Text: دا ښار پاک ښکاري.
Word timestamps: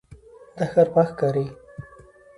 دا 0.57 0.65
ښار 0.71 0.87
پاک 0.93 1.09
ښکاري. 1.11 1.45